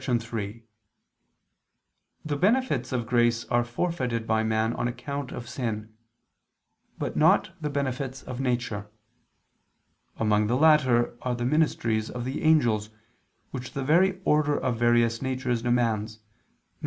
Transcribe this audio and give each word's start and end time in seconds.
3: 0.03 0.63
The 2.25 2.35
benefits 2.35 2.91
of 2.91 3.05
grace 3.05 3.45
are 3.49 3.63
forfeited 3.63 4.25
by 4.25 4.41
man 4.41 4.73
on 4.73 4.87
account 4.87 5.31
of 5.31 5.47
sin: 5.47 5.95
but 6.97 7.15
not 7.15 7.51
the 7.61 7.69
benefits 7.69 8.23
of 8.23 8.39
nature. 8.41 8.89
Among 10.17 10.47
the 10.47 10.57
latter 10.57 11.15
are 11.21 11.35
the 11.35 11.45
ministries 11.45 12.09
of 12.09 12.25
the 12.25 12.41
angels, 12.41 12.89
which 13.51 13.73
the 13.73 13.83
very 13.83 14.19
order 14.25 14.57
of 14.57 14.75
various 14.79 15.21
natures 15.21 15.61
demands, 15.61 16.15
viz. 16.15 16.19